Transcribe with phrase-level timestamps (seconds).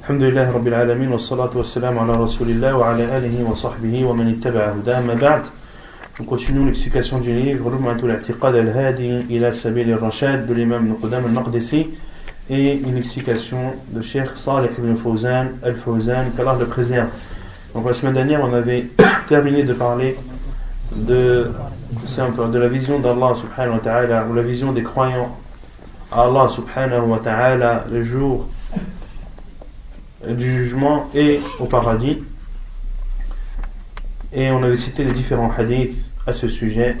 [0.00, 5.06] الحمد لله رب العالمين والصلاة والسلام على رسول الله وعلى آله وصحبه ومن اتبع هداه
[5.06, 5.42] ما بعد
[6.18, 11.88] Nous continuons l'explication du livre Lum'atul I'tiqad al-Hadi ila Sabil al-Rashad de l'imam Nuqdam al-Maqdisi
[12.48, 17.08] et une explication de Cheikh Salih ibn Fawzan al-Fawzan, qu'Allah le préserve.
[17.74, 18.86] Donc la semaine dernière, on avait
[19.28, 20.16] terminé de parler
[20.94, 21.50] de,
[22.52, 25.36] de la vision d'Allah subhanahu wa ta'ala ou la vision des croyants
[26.10, 28.48] à Allah subhanahu wa ta'ala le jour
[30.27, 32.23] du jugement et au paradis.
[34.33, 36.95] Et on avait cité les différents hadiths à ce sujet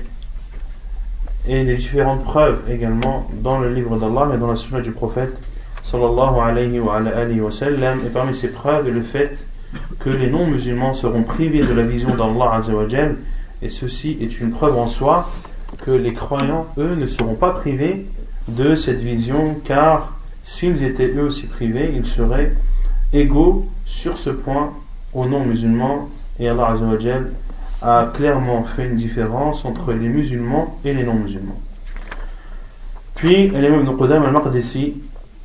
[1.47, 5.35] et les différentes preuves également dans le livre d'Allah et dans la sunna du prophète
[5.83, 7.49] sallallahu alayhi wa, alayhi wa.
[7.51, 9.45] Et parmi ces preuves est le fait
[9.99, 12.61] que les non-musulmans seront privés de la vision d'Allah
[13.61, 15.29] et ceci est une preuve en soi
[15.85, 18.05] que les croyants, eux, ne seront pas privés
[18.47, 22.51] de cette vision car s'ils étaient eux aussi privés, ils seraient
[23.12, 24.72] égaux sur ce point
[25.12, 26.08] aux non-musulmans
[26.38, 27.30] et Allah Azzawajal
[27.82, 31.60] a clairement fait une différence entre les musulmans et les non-musulmans.
[33.14, 34.94] Puis, l'imam Ibn Qudam al-Maqdisi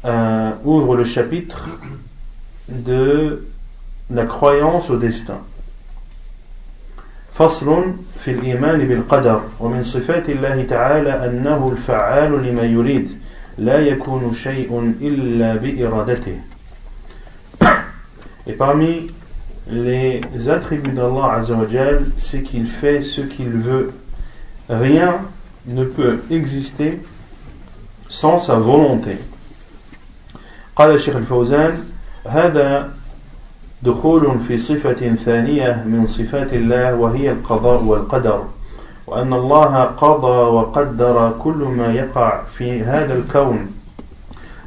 [0.04, 1.70] euh, ouvre le chapitre
[2.68, 3.48] de
[4.10, 5.40] la croyance au destin.
[7.34, 13.12] فصل في الإيمان بالقدر ومن صفات الله تعالى أنه الفعال لما يريد
[13.58, 16.40] لا يكون شيء إلا بإرادته
[18.48, 19.12] Et parmi
[19.70, 23.92] les attributs d'Allah Azzawajal, c'est qu'il fait ce qu'il veut.
[24.70, 25.16] Rien
[25.68, 27.00] ne peut exister
[28.10, 29.18] sans sa volonté.
[30.76, 31.84] قال الشيخ الفوزان
[32.28, 32.90] هذا
[33.84, 38.44] دخول في صفة ثانية من صفات الله وهي القضاء والقدر
[39.08, 43.72] وأن الله قضى وقدر كل ما يقع في هذا الكون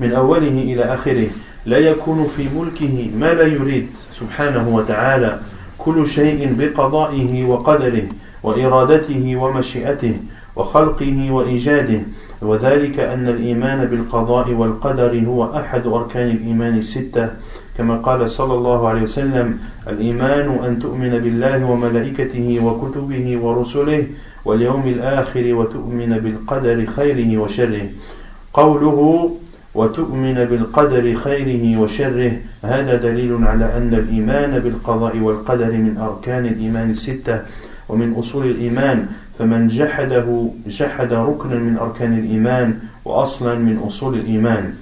[0.01, 1.29] من أوله إلى آخره
[1.70, 3.88] لا يكون في ملكه ما لا يريد
[4.20, 5.40] سبحانه وتعالى
[5.78, 8.08] كل شيء بقضائه وقدره
[8.44, 10.16] وإرادته ومشيئته
[10.56, 12.02] وخلقه وإيجاده.
[12.42, 17.30] وذلك أن الإيمان بالقضاء والقدر هو أحد أركان الإيمان الستة.
[17.78, 24.08] كما قال صلى الله عليه وسلم الإيمان أن تؤمن بالله وملائكته وكتبه ورسله
[24.46, 27.86] واليوم الآخر وتؤمن بالقدر خيره وشره.
[28.54, 29.00] قوله
[29.80, 32.32] وتؤمن بالقدر خيره وشره.
[32.64, 37.38] هذا دليل على أن الإيمان بالقضاء والقدر من أركان الإيمان الستة.
[37.90, 39.08] ومن أصول الإيمان
[39.40, 40.28] فمن جحده
[40.68, 44.74] جحد ركنا من أركان الإيمان وأصلا من أصول الإيمان.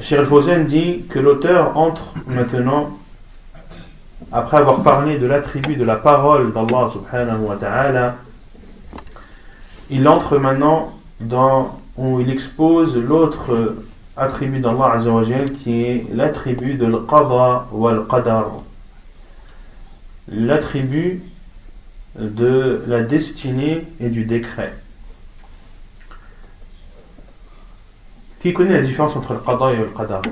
[0.00, 2.88] Cheikh Al-Fawzan dit que l'auteur entre maintenant,
[4.32, 8.16] après avoir parlé de l'attribut de la parole d'Allah subhanahu wa ta'ala,
[9.90, 13.76] il entre maintenant dans où il expose l'autre
[14.16, 18.50] attribut d'Allah Azzawajal qui est l'attribut de l'qada wal qadar
[20.28, 21.22] l'attribut
[22.18, 24.72] de la destinée et du décret.
[28.40, 30.22] Qui connaît la différence entre le et le qadar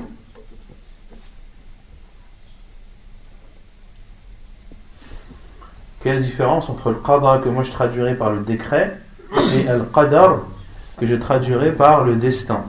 [6.03, 8.97] quelle différence entre le qada que moi je traduirai par le décret
[9.55, 10.39] et le qadar
[11.03, 12.63] que je traduirai par le destin.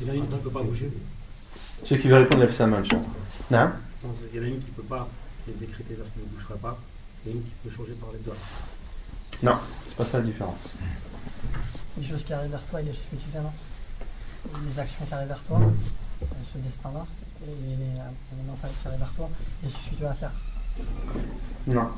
[0.00, 0.90] Il y en a une qui ne peut pas bouger.
[1.84, 3.70] Ceux qui veulent répondre, lève sa main, Non
[4.32, 5.08] Il y en a une qui ne peut pas,
[5.44, 6.76] qui est décrétée là, qui ne bougera pas.
[7.24, 8.34] Il y en a une qui peut changer par les doigts.
[9.44, 9.56] Non,
[9.86, 10.72] c'est pas ça la différence.
[11.96, 13.52] Les choses qui arrivent vers toi et les choses que tu fais, non
[14.66, 15.60] Les actions qui arrivent vers toi,
[16.52, 17.06] ce destin-là,
[17.46, 19.30] et les mensages qui arrivent vers toi,
[19.64, 20.32] et ce que tu vas faire.
[21.68, 21.88] Non.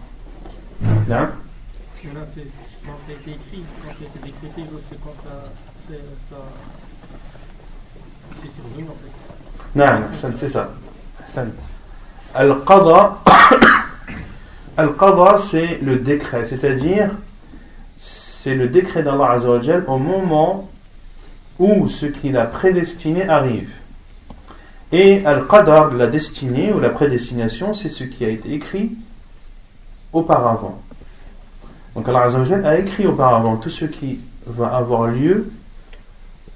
[1.08, 1.28] Non
[2.08, 2.46] là, c'est
[2.84, 5.44] quand ça a été écrit, quand ça a été décrété, c'est quand ça.
[8.42, 9.12] C'est survenu en fait.
[9.74, 10.70] Non, c'est ça.
[12.34, 13.22] Al-Qadra,
[14.76, 17.10] Al-Qadra, c'est le décret, c'est-à-dire,
[17.98, 20.70] c'est le décret d'Allah Azzawajal au moment
[21.58, 23.70] où ce qu'il a prédestiné arrive.
[24.92, 28.92] Et Al-Qadar, la destinée ou la prédestination, c'est ce qui a été écrit
[30.12, 30.80] auparavant.
[31.94, 32.28] Donc Allah
[32.64, 35.50] a écrit auparavant tout ce qui va avoir lieu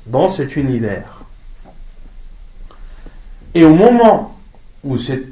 [0.07, 1.23] dans cet univers.
[3.55, 4.37] Et au moment
[4.83, 5.27] où cette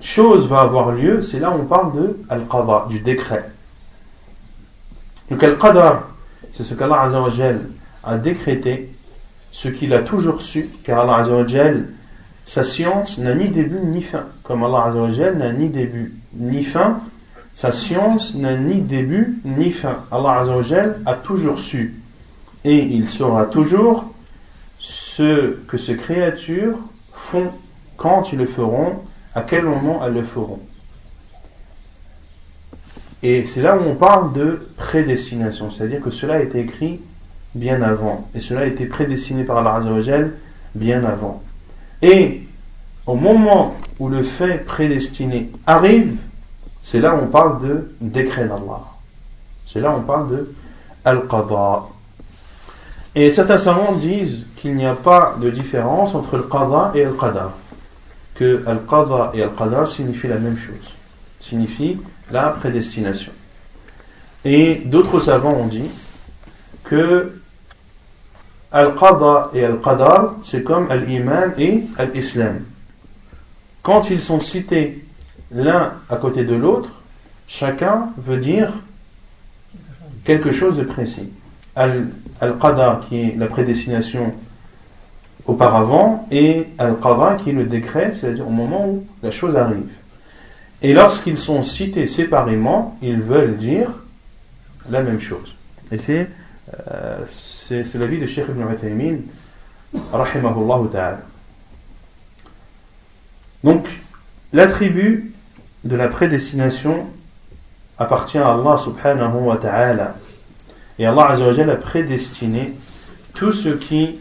[0.00, 3.50] chose va avoir lieu, c'est là où on parle de Al-Qadar, du décret.
[5.30, 6.08] Donc Al-Qadar,
[6.52, 7.08] c'est ce qu'Allah
[8.04, 8.90] a décrété,
[9.52, 11.24] ce qu'il a toujours su, car Allah
[12.44, 14.24] sa science n'a ni début ni fin.
[14.42, 14.92] Comme Allah
[15.36, 17.00] n'a ni début ni fin,
[17.54, 20.04] sa science n'a ni début ni fin.
[20.10, 22.02] Allah Azzawajal a toujours su
[22.64, 24.12] et il saura toujours
[24.78, 26.78] ce que ces créatures
[27.12, 27.50] font,
[27.96, 29.00] quand ils le feront,
[29.34, 30.60] à quel moment elles le feront.
[33.22, 37.00] Et c'est là où on parle de prédestination, c'est-à-dire que cela a été écrit
[37.54, 40.32] bien avant, et cela a été prédestiné par Allah Azzawajal
[40.74, 41.42] bien avant.
[42.00, 42.42] Et
[43.06, 46.16] au moment où le fait prédestiné arrive,
[46.82, 48.82] c'est là où on parle de décret d'Allah.
[49.66, 50.54] C'est là où on parle de
[51.04, 51.84] Al-Qadha.
[53.14, 57.52] Et certains savants disent qu'il n'y a pas de différence entre le Qadha et Qadar.
[58.34, 60.94] Que Al-Qadha et Al-Qadar signifient la même chose.
[61.40, 62.00] Signifient
[62.30, 63.32] la prédestination.
[64.44, 65.90] Et d'autres savants ont dit
[66.84, 67.38] que
[68.72, 72.64] Al-Qadha et Al-Qadar, c'est comme Al-Iman et Al-Islam.
[73.82, 75.04] Quand ils sont cités
[75.54, 76.90] l'un à côté de l'autre,
[77.48, 78.72] chacun veut dire
[80.24, 81.30] quelque chose de précis.
[81.74, 84.34] Al-Qadar qui est la prédestination
[85.46, 89.90] auparavant et Al-Qadar qui est le décret, c'est-à-dire au moment où la chose arrive.
[90.82, 93.90] Et lorsqu'ils sont cités séparément, ils veulent dire
[94.90, 95.54] la même chose.
[95.92, 96.28] Et c'est
[96.88, 97.24] euh,
[97.94, 99.18] l'avis de Sheikh Ibn Uthaymin,
[100.12, 101.18] rahimahullah.
[103.62, 103.88] Donc,
[104.52, 105.31] l'attribut
[105.84, 107.06] de la prédestination
[107.98, 110.16] appartient à Allah subhanahu wa ta'ala.
[110.98, 112.72] Et Allah azawajal a prédestiné
[113.34, 114.20] tout ce qui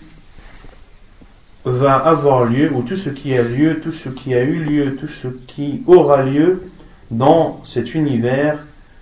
[1.64, 4.96] va avoir lieu, ou tout ce qui a lieu, tout ce qui a eu lieu,
[4.96, 6.64] tout ce qui aura lieu
[7.12, 8.58] dans cet univers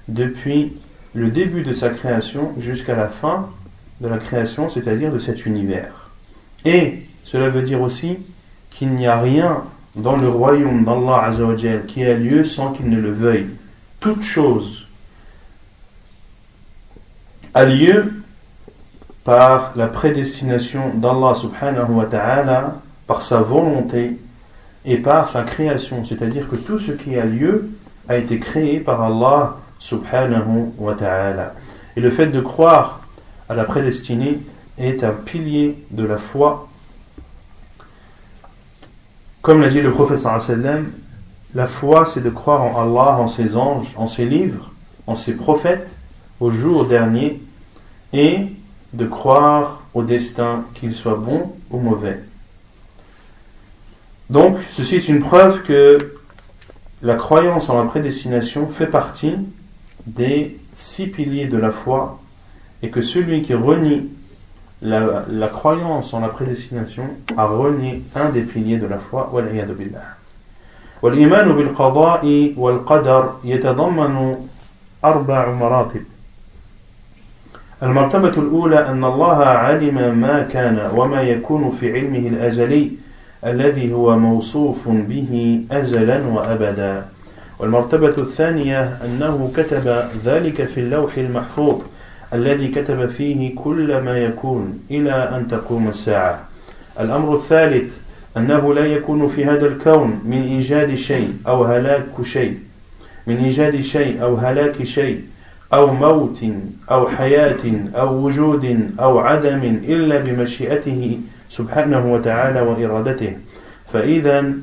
[0.08, 0.74] depuis
[1.14, 3.50] le début de sa création jusqu'à la fin
[4.02, 6.10] de la création, c'est-à-dire de cet univers.
[6.66, 8.18] Et cela veut dire aussi
[8.72, 9.64] qu'il n'y a rien
[10.02, 13.48] dans le royaume d'Allah Azzawajal qui a lieu sans qu'il ne le veuille.
[14.00, 14.88] Toute chose
[17.54, 18.14] a lieu
[19.24, 22.76] par la prédestination d'Allah subhanahu wa ta'ala,
[23.06, 24.18] par sa volonté
[24.86, 26.06] et par sa création.
[26.06, 27.70] C'est-à-dire que tout ce qui a lieu
[28.08, 31.54] a été créé par Allah subhanahu wa ta'ala.
[31.96, 33.02] Et le fait de croire
[33.50, 34.40] à la prédestinée
[34.78, 36.69] est un pilier de la foi.
[39.42, 40.92] Comme l'a dit le prophète sallam,
[41.56, 44.72] la foi c'est de croire en Allah, en ses anges, en ses livres,
[45.08, 45.98] en ses prophètes,
[46.40, 47.42] au jour dernier,
[48.14, 48.48] et
[48.94, 52.20] de croire au destin, qu'il soit bon ou mauvais.
[54.30, 56.16] Donc, ceci est une preuve que
[57.02, 59.36] la croyance en la prédestination fait partie
[60.06, 62.20] des six piliers de la foi
[62.84, 64.10] et que celui qui renie
[64.82, 67.04] la, la croyance en la prédestination
[67.38, 69.30] a renié un des piliers de la foi.
[71.02, 74.36] والإيمان بالقضاء والقدر يتضمن
[75.06, 76.02] أربع مراتب
[77.84, 82.92] المرتبة الأولى أن الله علم ما كان وما يكون في علمه الأزلي
[83.46, 87.06] الذي هو موصوف به أزلا وأبدا
[87.60, 91.82] والمرتبة الثانية أنه كتب ذلك في اللوح المحفوظ
[92.34, 96.40] الذي كتب فيه كل ما يكون إلى أن تقوم الساعة.
[97.00, 97.98] الأمر الثالث
[98.38, 102.58] أنه لا يكون في هذا الكون من إيجاد شيء أو هلاك شيء
[103.28, 105.22] من إيجاد شيء أو هلاك شيء
[105.74, 106.46] أو موت
[106.92, 107.64] أو حياة
[107.96, 113.34] أو وجود أو عدم إلا بمشيئته سبحانه وتعالى وإرادته.
[113.94, 114.54] فإذا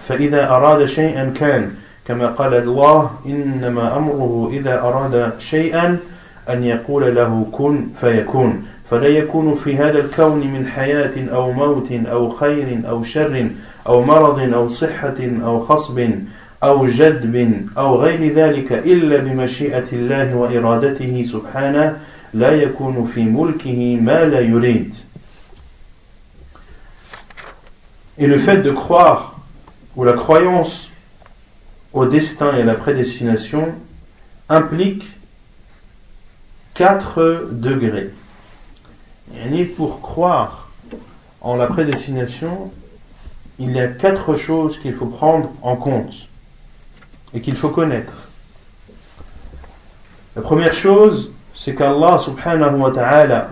[0.00, 1.70] فإذا أراد شيئا كان
[2.06, 5.98] كما قال الله إنما أمره إذا أراد شيئا
[6.52, 8.64] أن يقول له كن فيكون.
[8.90, 13.50] فلا يكون في هذا الكون من حياة أو موت أو خير أو شر
[13.86, 16.10] أو مرض أو صحة أو خصب
[16.62, 21.96] أو جدب أو غير ذلك إلا بمشيئة الله وإرادته سبحانه
[22.34, 24.94] لا يكون في ملكه ما لا يريد.
[28.18, 29.36] Et le fait de croire,
[29.96, 30.90] ou la croyance
[31.92, 33.68] au destin et à la prédestination,
[34.48, 35.04] implique
[36.80, 38.08] quatre degrés.
[39.36, 40.70] Et pour croire
[41.42, 42.72] en la prédestination,
[43.58, 46.26] il y a quatre choses qu'il faut prendre en compte
[47.34, 48.28] et qu'il faut connaître.
[50.34, 53.50] La première chose, c'est qu'Allah subhanahu wa ta'ala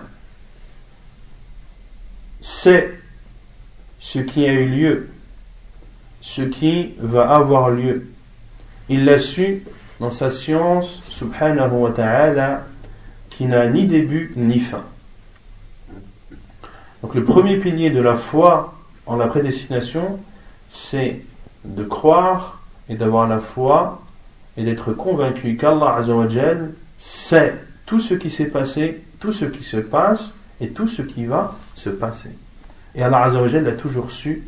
[2.41, 2.99] sait
[3.99, 5.09] ce qui a eu lieu,
[6.21, 8.09] ce qui va avoir lieu.
[8.89, 9.63] Il l'a su
[9.99, 12.63] dans sa science subhanahu wa ta'ala
[13.39, 14.81] qui n'a ni début ni fin.
[17.01, 18.73] Donc le premier pilier de la foi
[19.05, 20.19] en la prédestination,
[20.69, 21.21] c'est
[21.63, 24.01] de croire et d'avoir la foi
[24.57, 27.55] et d'être convaincu qu'Allah Azzawajal sait
[27.85, 31.55] tout ce qui s'est passé, tout ce qui se passe et tout ce qui va
[31.75, 32.31] se passer.
[32.93, 34.43] Et Allah Azzawajal l'a toujours su.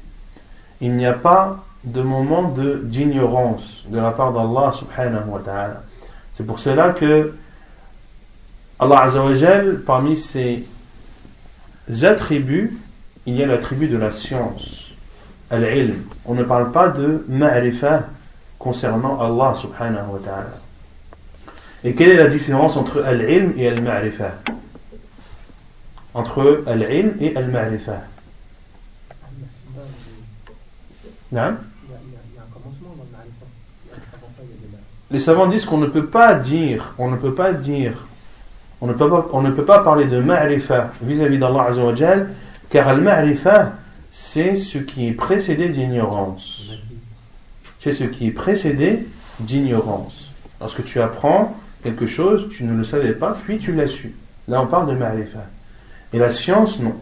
[0.81, 5.81] Il n'y a pas de moment de- d'ignorance de, la part d'Allah subhanahu wa ta'ala.
[6.35, 7.33] C'est pour cela que
[8.81, 10.63] Allah Azzawajal, parmi ses
[12.01, 12.75] attributs,
[13.27, 14.87] il y a l'attribut de la science,
[15.51, 16.01] al-ilm.
[16.25, 18.07] On ne parle pas de ma'rifa
[18.57, 20.57] concernant Allah subhanahu wa ta'ala.
[21.83, 24.33] Et quelle est la différence entre al-ilm et al-ma'rifa?
[26.15, 28.01] Entre al-ilm et al-ma'rifa
[31.31, 31.57] Il y a- Naam?
[31.87, 33.45] Il y a- il y a un commencement dans le marifa.
[34.13, 37.09] Avant ça, il y a des Les savants disent qu'on ne peut pas dire, on
[37.11, 37.93] ne peut pas dire,
[38.81, 41.93] on ne peut pas, on ne peut pas parler de ma'rifa vis-à-vis d'Allah Azza wa
[41.93, 42.29] Jal,
[42.69, 43.73] car al-ma'rifa,
[44.11, 46.71] c'est ce qui est précédé d'ignorance.
[47.79, 49.07] C'est ce qui est précédé
[49.39, 50.31] d'ignorance.
[50.59, 54.15] Lorsque tu apprends quelque chose, tu ne le savais pas, puis tu l'as su.
[54.47, 55.45] Là, on parle de ma'rifa.
[56.13, 56.95] Et la science, non.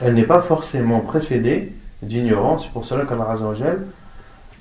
[0.00, 2.64] Elle n'est pas forcément précédée d'ignorance.
[2.64, 3.86] C'est pour cela qu'Allah Azza wa Jal,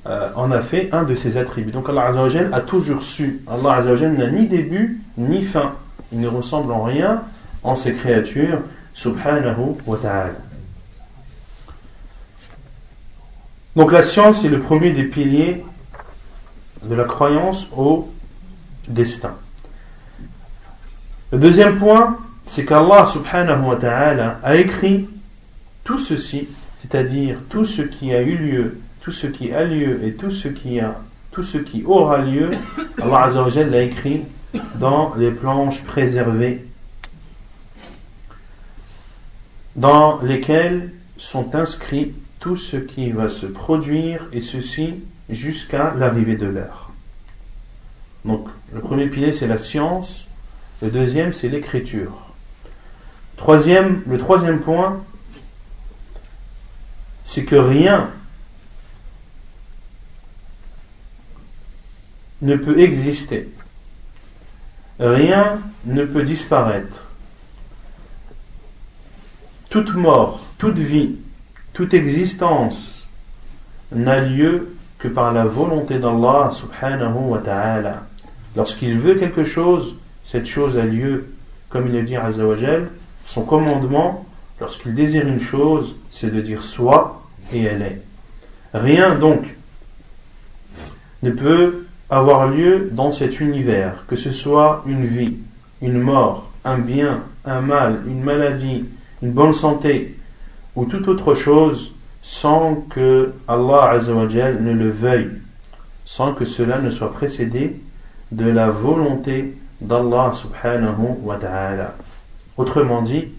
[0.08, 1.72] euh, en a fait un de ses attributs.
[1.72, 3.42] Donc Allah Azza wa Jal a toujours su.
[3.48, 5.74] Allah Azza wa Jal n'a ni début ni fin.
[6.12, 7.24] Il ne ressemble en rien
[7.64, 8.60] en ses créatures.
[8.94, 10.34] Subhanahu wa ta'ala.
[13.76, 15.64] Donc la science est le premier des piliers
[16.84, 18.12] de la croyance au
[18.90, 19.34] destin.
[21.32, 25.08] Le deuxième point, c'est qu'Allah subhanahu wa ta'ala a écrit
[25.86, 26.50] tout ceci,
[26.82, 30.50] c'est-à-dire tout ce qui a eu lieu, tout ce qui a lieu et tout ce
[30.50, 31.00] qui a
[31.32, 32.52] tout ce qui aura lieu,
[33.02, 33.30] Allah
[33.70, 34.24] l'a écrit
[34.76, 36.66] dans les planches préservées
[39.76, 44.96] dans lesquelles sont inscrits tout ce qui va se produire et ceci
[45.30, 46.92] jusqu'à l'arrivée de l'heure.
[48.26, 50.28] Donc le premier pilier c'est la science,
[50.82, 52.32] le deuxième c'est l'écriture.
[53.38, 55.04] Troisième, le troisième point,
[57.26, 58.12] c'est que rien
[62.44, 63.50] ne peut exister,
[65.02, 67.04] rien ne peut disparaître.
[69.70, 71.16] Toute mort, toute vie,
[71.74, 73.08] toute existence
[73.92, 78.04] n'a lieu que par la volonté d'Allah subhanahu wa ta'ala.
[78.56, 81.34] Lorsqu'il veut quelque chose, cette chose a lieu,
[81.70, 82.90] comme il le dit Azzawajal,
[83.26, 84.26] son commandement,
[84.60, 88.02] lorsqu'il désire une chose, c'est de dire soit et elle est.
[88.74, 89.56] Rien donc
[91.24, 95.38] ne peut avoir lieu dans cet univers, que ce soit une vie,
[95.82, 98.86] une mort, un bien, un mal, une maladie,
[99.24, 100.18] une bonne santé
[100.76, 105.32] ou toute autre chose sans que Allah Azzawajal ne le veuille,
[106.06, 107.80] sans que cela ne soit précédé
[108.32, 111.96] de la volonté d'Allah subhanahu wa ta'ala.
[112.58, 113.30] Autrement dit,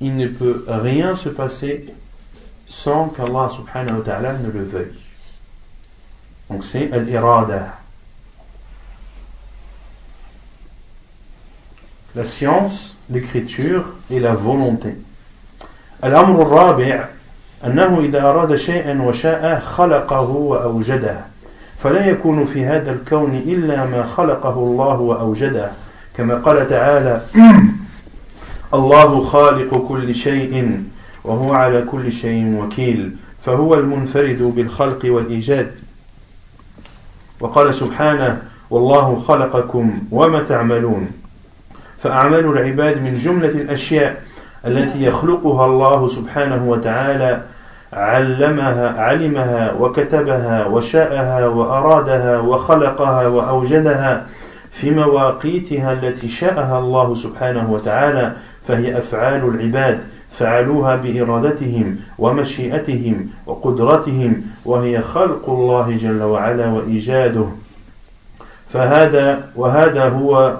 [0.00, 1.86] il ne peut rien se passer
[2.66, 4.98] sans qu'Allah subhanahu wa ta'ala ne le veuille.
[6.50, 7.77] Donc c'est al-irada.
[12.16, 14.96] La science, l'écriture et la volonté.
[16.04, 17.08] الأمر الرابع
[17.66, 21.20] أنه إذا أراد شيئا وشاء خلقه وأوجده
[21.78, 25.70] فلا يكون في هذا الكون إلا ما خلقه الله وأوجده
[26.16, 27.22] كما قال تعالى
[28.74, 30.82] الله خالق كل شيء
[31.24, 35.80] وهو على كل شيء وكيل فهو المنفرد بالخلق والإيجاد
[37.40, 41.10] وقال سبحانه والله خلقكم وما تعملون
[41.98, 44.22] فأعمال العباد من جملة الأشياء
[44.66, 47.42] التي يخلقها الله سبحانه وتعالى
[47.92, 54.26] علمها علمها وكتبها وشاءها وأرادها وخلقها وأوجدها
[54.72, 58.32] في مواقيتها التي شاءها الله سبحانه وتعالى
[58.66, 60.00] فهي أفعال العباد.
[60.30, 67.44] فعلوها بإرادتهم ومشيئتهم وقدرتهم وهي خلق الله جل وعلا وإيجاده.
[68.68, 70.54] فهذا وهذا هو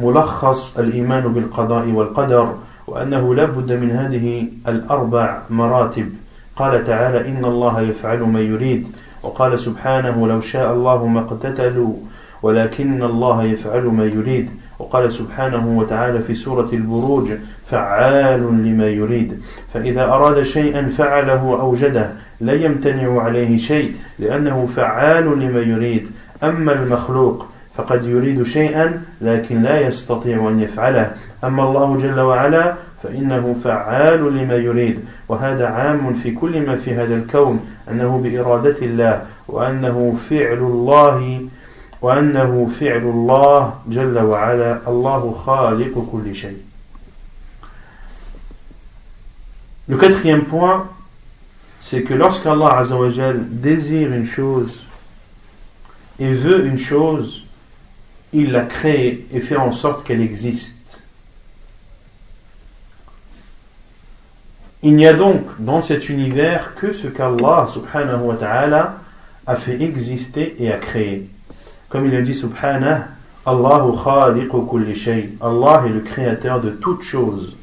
[0.00, 2.54] ملخص الإيمان بالقضاء والقدر
[2.86, 6.08] وأنه لا بد من هذه الأربع مراتب.
[6.56, 8.86] قال تعالى إن الله يفعل ما يريد.
[9.22, 11.94] وقال سبحانه لو شاء الله ما اقتتلوا
[12.42, 14.50] ولكن الله يفعل ما يريد.
[14.78, 17.32] وقال سبحانه وتعالى في سورة البروج
[17.64, 19.42] فعال لما يريد.
[19.74, 26.06] فإذا أراد شيئا فعله وأوجده لا يمتنع عليه شيء لأنه فعال لما يريد.
[26.42, 27.46] أما المخلوق
[27.80, 31.16] فقد يريد شيئا لكن لا يستطيع أن يفعله.
[31.44, 37.16] أما الله جل وعلا فإنه فعال لما يريد وهذا عام في كل ما في هذا
[37.16, 37.60] الكون
[37.90, 41.40] أنه بإرادة الله وأنه فعل الله
[42.02, 44.78] وأنه فعل الله جل وعلا.
[44.88, 46.56] الله خالق كل شيء.
[49.88, 50.86] Le quatrième point,
[51.80, 52.84] c'est que lorsqu'Allah
[53.50, 54.86] désire une chose
[56.20, 57.44] et veut une chose,
[58.32, 60.74] il la crée et fait en sorte qu'elle existe.
[64.82, 68.96] Il n'y a donc dans cet univers que ce qu'Allah subhanahu wa ta'ala
[69.46, 71.28] a fait exister et a créé.
[71.90, 73.02] Comme il a dit subhanahu,
[73.44, 75.36] Allahu khaliqu kulli.
[75.40, 77.56] Allah est le créateur de toutes choses.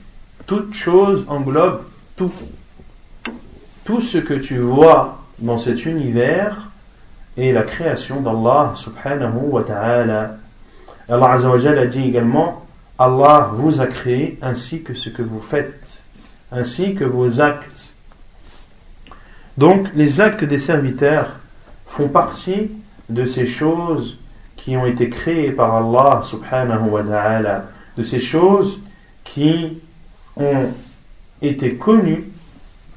[0.45, 1.81] Toute chose englobe
[2.15, 2.31] tout.
[3.83, 6.69] Tout ce que tu vois dans cet univers
[7.37, 10.37] est la création d'Allah subhanahu wa ta'ala.
[11.09, 12.65] Allah Azza wa a dit également
[12.99, 16.01] Allah vous a créé ainsi que ce que vous faites,
[16.51, 17.93] ainsi que vos actes.
[19.57, 21.37] Donc les actes des serviteurs
[21.85, 22.71] font partie
[23.09, 24.17] de ces choses
[24.55, 27.03] qui ont été créées par Allah subhanahu wa
[27.97, 28.79] de ces choses
[29.23, 29.79] qui
[30.35, 30.69] ont
[31.41, 32.25] été connues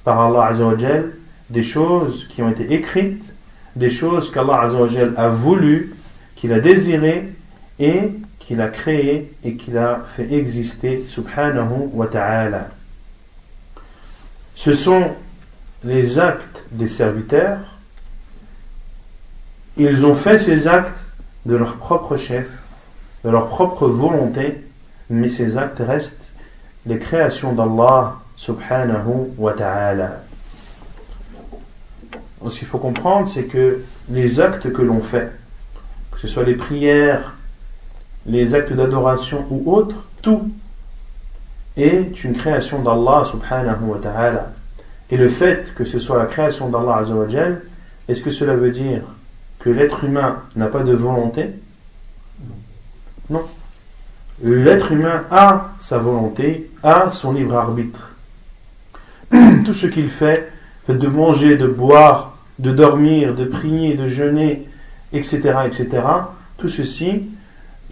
[0.04, 1.12] par Allah azawajal,
[1.48, 3.34] des choses qui ont été écrites,
[3.76, 5.94] des choses qu'Allah azawajal a voulu,
[6.36, 7.29] qu'il a désiré
[7.80, 12.68] et qu'il a créé et qu'il a fait exister subhanahu wa ta'ala.
[14.54, 15.10] Ce sont
[15.82, 17.58] les actes des serviteurs.
[19.76, 20.98] Ils ont fait ces actes
[21.46, 22.48] de leur propre chef,
[23.24, 24.62] de leur propre volonté,
[25.08, 26.16] mais ces actes restent
[26.84, 30.22] les créations d'Allah subhanahu wa ta'ala.
[32.48, 35.30] Ce qu'il faut comprendre, c'est que les actes que l'on fait,
[36.10, 37.34] que ce soit les prières,
[38.26, 40.50] les actes d'adoration ou autres, tout
[41.76, 44.52] est une création d'Allah subhanahu wa ta'ala.
[45.10, 47.62] Et le fait que ce soit la création d'Allah azawajal,
[48.08, 49.02] est-ce que cela veut dire
[49.58, 51.50] que l'être humain n'a pas de volonté?
[53.28, 53.42] Non.
[54.42, 58.14] L'être humain a sa volonté, a son libre arbitre.
[59.64, 60.50] Tout ce qu'il fait,
[60.86, 64.66] fait de manger, de boire, de dormir, de prier, de jeûner,
[65.12, 65.88] etc., etc.,
[66.58, 67.24] tout ceci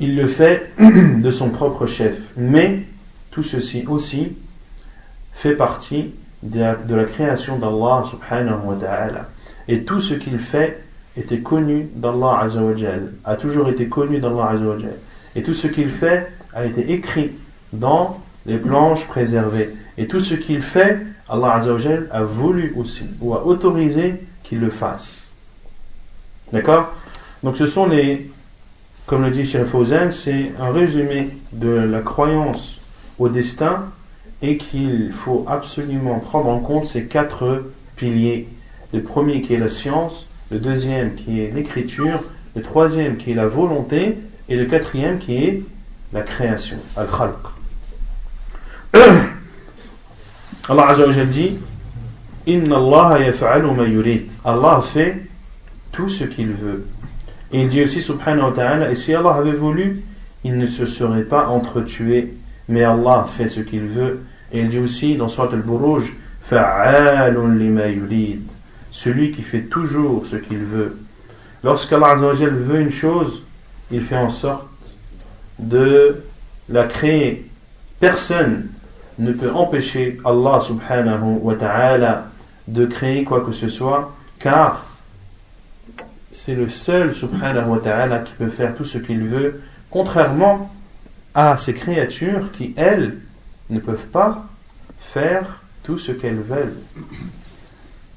[0.01, 2.15] il le fait de son propre chef.
[2.37, 2.81] Mais
[3.31, 4.33] tout ceci aussi
[5.33, 6.61] fait partie de
[6.95, 9.29] la, création d'Allah subhanahu wa ta'ala.
[9.67, 10.83] Et tout ce qu'il fait
[11.17, 14.97] était connu d'Allah azawajal, a toujours été connu d'Allah azawajal.
[15.35, 17.33] Et tout ce qu'il fait a été écrit
[17.73, 19.75] dans les planches préservées.
[19.97, 24.71] Et tout ce qu'il fait, Allah azawajal a voulu aussi, ou a autorisé qu'il le
[24.71, 25.31] fasse.
[26.53, 26.95] D'accord?
[27.43, 28.31] Donc ce sont les
[29.09, 32.79] comme le dit Cheikh Fawzan, c'est un résumé de la croyance
[33.19, 33.87] au destin
[34.43, 37.65] et qu'il faut absolument prendre en compte ces quatre
[37.97, 38.47] piliers.
[38.93, 42.23] Le premier qui est la science, le deuxième qui est l'écriture,
[42.55, 44.19] le troisième qui est la volonté
[44.51, 45.63] et le quatrième qui est
[46.13, 47.33] la création, al-khalq.
[50.69, 51.57] Allah Azza wa dit
[52.47, 53.19] Inna Allah
[54.45, 55.23] Allah fait
[55.93, 56.87] tout ce qu'il veut.
[57.53, 60.03] Et il dit aussi, subhanahu wa ta'ala, et si Allah avait voulu,
[60.45, 62.35] il ne se serait pas entretué,
[62.69, 64.21] mais Allah fait ce qu'il veut.
[64.53, 66.15] Et il dit aussi dans Surat al-Buruj,
[68.91, 70.99] celui qui fait toujours ce qu'il veut.
[71.65, 73.43] Lorsqu'Allah veut une chose,
[73.91, 74.67] il fait en sorte
[75.59, 76.23] de
[76.69, 77.51] la créer.
[78.01, 78.69] Personne
[79.19, 82.27] ne peut empêcher Allah subhanahu wa ta'ala
[82.69, 84.85] de créer quoi que ce soit, car
[86.33, 89.61] c'est le seul subhanahu wa ta'ala qui peut faire tout ce qu'il veut,
[89.91, 90.71] contrairement
[91.35, 93.19] à ces créatures qui, elles,
[93.71, 94.47] ne peuvent pas
[94.99, 96.77] faire tout ce qu'elles veulent.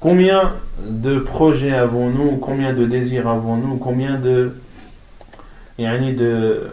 [0.00, 4.52] Combien de projets avons-nous Combien de désirs avons-nous Combien de.
[5.78, 5.82] de.
[6.22, 6.70] Euh,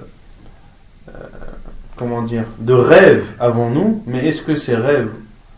[1.96, 5.12] comment dire De rêves avons-nous Mais est-ce que ces rêves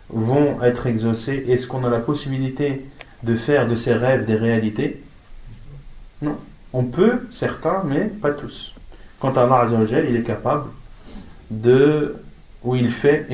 [0.10, 1.46] vont être exaucés?
[1.48, 2.86] Est-ce qu'on a la possibilité
[3.24, 5.02] de faire de ces rêves des réalités?
[6.23, 6.37] non.
[6.73, 8.75] On peut, certains, mais pas tous.
[9.19, 9.69] Quant à Allah
[10.09, 10.67] il est capable
[11.51, 12.17] de,
[12.63, 13.27] ou il fait,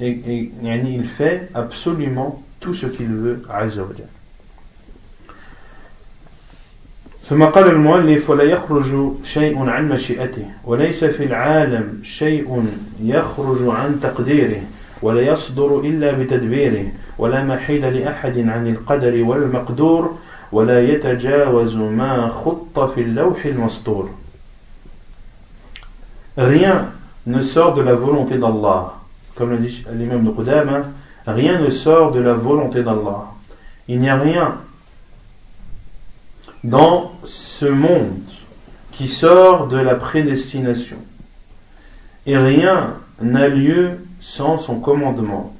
[0.00, 4.08] il fait absolument tout ce qu'il veut, Azzawajal.
[7.24, 12.66] ثم قال المؤلف ولا يخرج شيء عن مشيئته وليس في العالم شيء
[13.00, 14.62] يخرج عن تقديره
[15.02, 20.18] ولا يصدر إلا بتدبيره ولا محيد لأحد عن القدر والمقدور
[20.52, 24.10] ولا يتجاوز ما خط في اللوح المسطور
[26.36, 26.86] Rien
[27.26, 28.94] ne sort de la volonté d'Allah.
[29.34, 30.82] Comme le dit l'imam de Qudama,
[31.26, 33.26] rien ne sort de la volonté d'Allah.
[33.86, 34.56] Il n'y a rien
[36.64, 38.22] dans ce monde
[38.92, 40.96] qui sort de la prédestination.
[42.24, 45.54] Et rien n'a lieu sans son commandement.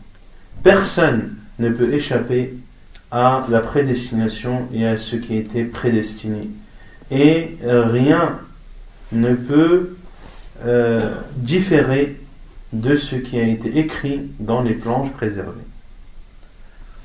[0.62, 2.55] Personne ne peut échapper
[3.11, 6.48] à la prédestination et à ce qui a été prédestiné.
[7.11, 8.38] Et euh, rien
[9.12, 9.96] ne peut
[10.64, 12.18] euh, différer
[12.72, 15.66] de ce qui a été écrit dans les planches préservées.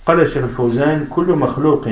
[0.08, 1.88] قال الشيخ الفوزان كل مخلوق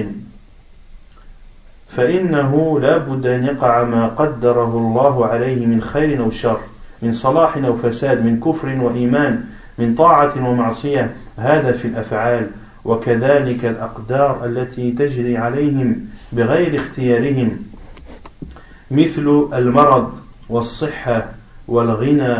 [1.89, 6.59] فإنه لا بد أن يقع ما قدره الله عليه من خير أو شر
[7.01, 9.45] من صلاح أو فساد من كفر وإيمان
[9.77, 12.49] من طاعة ومعصية هذا في الأفعال
[12.84, 17.56] وكذلك الأقدار التي تجري عليهم بغير اختيارهم
[18.90, 20.12] مثل المرض
[20.48, 21.26] والصحة
[21.68, 22.36] والغنى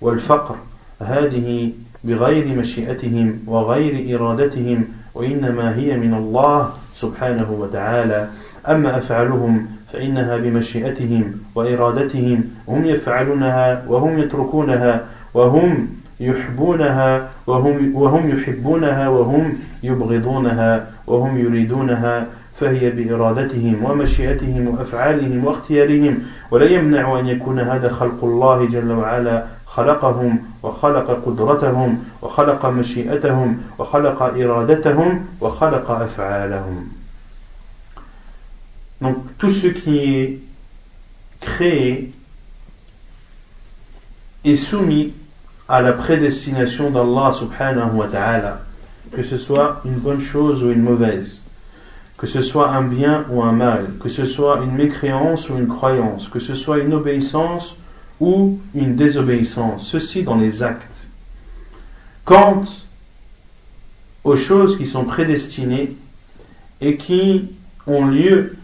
[0.00, 0.56] والفقر
[1.00, 1.72] هذه
[2.04, 8.28] بغير مشيئتهم وغير إرادتهم وإنما هي من الله سبحانه وتعالى.
[8.68, 15.88] أما أفعالهم فإنها بمشيئتهم وإرادتهم هم يفعلونها وهم يتركونها وهم
[16.20, 22.26] يحبونها وهم, وهم يحبونها وهم يبغضونها وهم يريدونها
[22.60, 26.18] فهي بإرادتهم ومشيئتهم وأفعالهم واختيارهم.
[26.50, 34.22] ولا يمنع أن يكون هذا خلق الله جل وعلا خلقهم وخلق قدرتهم وخلق مشيئتهم وخلق
[34.22, 36.88] إرادتهم وخلق أفعالهم.
[39.00, 40.38] Donc tout ce qui est
[41.40, 42.12] créé
[44.44, 45.12] est soumis
[45.68, 48.60] à la prédestination d'Allah subhanahu wa ta'ala,
[49.12, 51.40] que ce soit une bonne chose ou une mauvaise,
[52.18, 55.68] que ce soit un bien ou un mal, que ce soit une mécréance ou une
[55.68, 57.76] croyance, que ce soit une obéissance
[58.20, 61.06] ou une désobéissance, ceci dans les actes.
[62.24, 62.62] Quant
[64.22, 65.96] aux choses qui sont prédestinées
[66.80, 67.50] et qui
[67.86, 68.56] ont lieu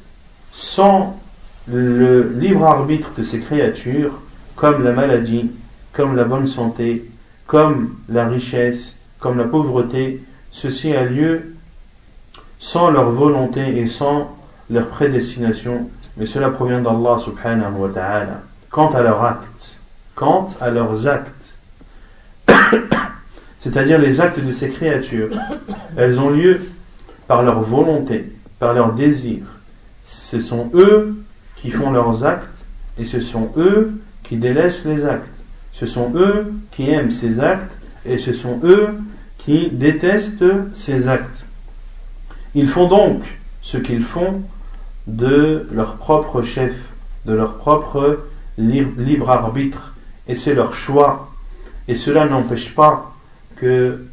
[0.52, 1.18] sans
[1.66, 4.18] le libre arbitre de ces créatures,
[4.56, 5.50] comme la maladie,
[5.92, 7.04] comme la bonne santé,
[7.46, 11.54] comme la richesse, comme la pauvreté, ceci a lieu
[12.58, 14.36] sans leur volonté et sans
[14.70, 18.42] leur prédestination, mais cela provient d'Allah subhanahu wa ta'ala.
[18.70, 19.80] Quant à leurs actes,
[20.14, 21.54] quant à leurs actes,
[23.60, 25.30] c'est-à-dire les actes de ces créatures,
[25.96, 26.60] elles ont lieu
[27.26, 29.42] par leur volonté, par leur désir.
[30.04, 31.16] Ce sont eux
[31.56, 32.64] qui font leurs actes
[32.98, 35.39] et ce sont eux qui délaissent les actes.
[35.72, 37.72] Ce sont eux qui aiment ces actes
[38.04, 38.88] et ce sont eux
[39.38, 41.44] qui détestent ces actes.
[42.54, 44.42] Ils font donc ce qu'ils font
[45.06, 46.74] de leur propre chef,
[47.26, 48.20] de leur propre
[48.58, 49.94] libre arbitre,
[50.28, 51.30] et c'est leur choix.
[51.88, 53.12] Et cela n'empêche pas
[53.56, 54.04] que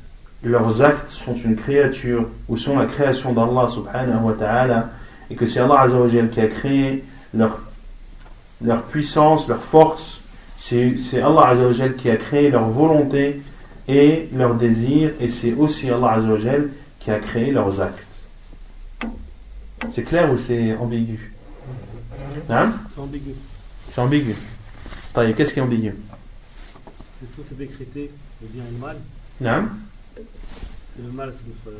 [0.44, 4.90] leurs actes sont une créature ou sont la création d'Allah subhanahu wa ta'ala,
[5.30, 5.88] et que c'est Allah
[6.32, 7.60] qui a créé leur,
[8.64, 10.22] leur puissance, leur force,
[10.58, 11.56] c'est Allah
[11.98, 13.42] qui a créé leur volonté
[13.88, 16.20] et leur désir, et c'est aussi Allah
[17.00, 18.04] qui a créé leurs actes.
[19.92, 21.34] C'est clair ou c'est ambigu?
[22.50, 22.74] Hein?
[22.94, 23.36] C'est ambigu.
[23.88, 24.36] C'est ambigu.
[25.36, 25.96] Qu'est-ce qui est ambigu?
[27.36, 28.98] Tout est décrété, le bien et le mal.
[29.42, 29.70] Non
[31.00, 31.78] Le mal, c'est notre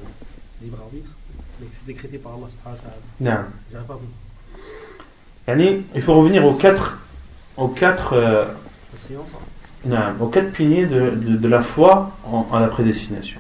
[0.62, 1.10] libre arbitre,
[1.60, 3.02] mais c'est décrété par Allah subhanahu wa ta'ala.
[3.20, 3.48] Non.
[3.72, 5.84] J'arrive pas à vous.
[5.96, 7.00] Il faut revenir aux quatre,
[7.56, 8.46] aux quatre, euh,
[9.86, 13.40] non, aux quatre piliers de, de, la foi en, la prédestination.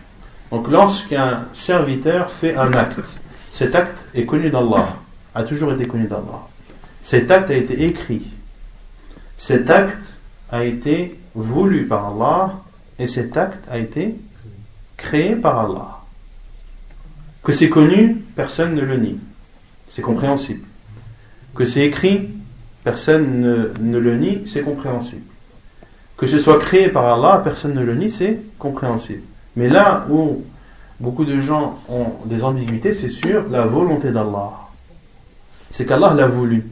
[0.51, 3.19] Donc lorsqu'un serviteur fait un acte,
[3.51, 4.95] cet acte est connu d'Allah,
[5.35, 6.47] a toujours été connu d'Allah.
[7.01, 8.27] Cet acte a été écrit.
[9.35, 10.17] Cet acte
[10.51, 12.59] a été voulu par Allah
[12.99, 14.15] et cet acte a été
[14.95, 15.99] créé par Allah.
[17.43, 19.19] Que c'est connu, personne ne le nie.
[19.89, 20.65] C'est compréhensible.
[21.55, 22.29] Que c'est écrit,
[22.83, 25.23] personne ne, ne le nie, c'est compréhensible.
[26.17, 29.21] Que ce soit créé par Allah, personne ne le nie, c'est compréhensible.
[29.55, 30.43] Mais là où
[30.99, 34.51] beaucoup de gens ont des ambiguïtés, c'est sur la volonté d'Allah.
[35.69, 36.65] C'est qu'Allah l'a voulu.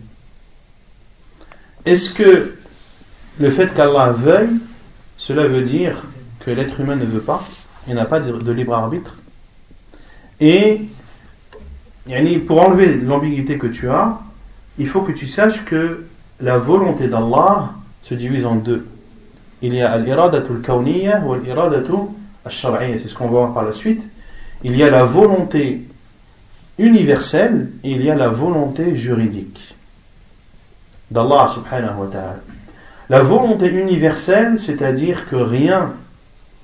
[1.86, 2.56] Est-ce que
[3.40, 4.60] le fait qu'Allah veuille,
[5.18, 6.04] cela veut dire
[6.40, 7.44] que l'être humain ne veut pas
[7.88, 9.18] Il n'a pas de libre arbitre
[10.40, 10.82] Et
[12.48, 14.20] pour enlever l'ambiguïté que tu as,
[14.78, 16.06] il faut que tu saches que
[16.40, 18.86] la volonté d'Allah se divise en deux.
[19.62, 22.00] Il y a ou al-iradatul
[22.48, 24.04] c'est ce qu'on va par la suite
[24.64, 25.88] il y a la volonté
[26.78, 29.76] universelle et il y a la volonté juridique
[31.12, 32.40] d'Allah subhanahu wa ta'ala.
[33.10, 35.94] La volonté universelle, c'est-à-dire que rien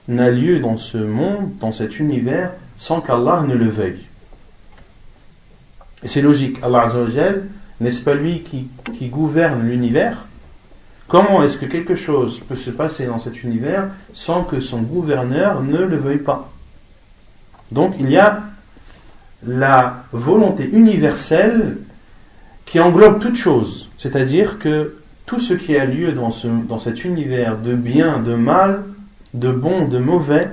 [0.08, 4.08] n'a lieu dans ce monde, dans cet univers, sans qu'Allah ne le veuille.
[6.04, 6.90] Et c'est logique, Allah
[7.80, 10.26] n'est-ce pas lui qui gouverne l'univers?
[11.12, 15.62] Comment est-ce que quelque chose peut se passer dans cet univers sans que son gouverneur
[15.62, 16.50] ne le veuille pas?
[17.69, 18.43] Donc il y a
[19.45, 21.80] la volonté universelle
[22.63, 23.89] qui englobe toute chose.
[23.97, 24.95] C'est-à-dire que
[25.26, 28.82] tout ce qui a lieu dans, ce, dans cet univers de bien, de mal,
[29.34, 30.50] de bon, de mauvais,